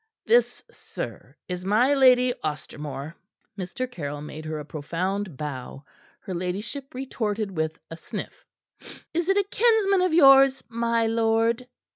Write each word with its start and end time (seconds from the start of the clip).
This, 0.25 0.63
sir, 0.71 1.35
is 1.47 1.63
my 1.63 1.93
Lady 1.93 2.33
Ostermore." 2.43 3.13
Mr. 3.55 3.85
Caryll 3.91 4.23
made 4.23 4.45
her 4.45 4.57
a 4.57 4.65
profound 4.65 5.37
bow. 5.37 5.85
Her 6.21 6.33
ladyship 6.33 6.95
retorted 6.95 7.55
with 7.55 7.77
a 7.91 7.95
sniff. 7.97 8.43
"Is 9.13 9.29
it 9.29 9.37
a 9.37 9.45
kinsman 9.51 10.01
of 10.01 10.11
yours, 10.11 10.63
my 10.69 11.05
lord?" 11.05 11.67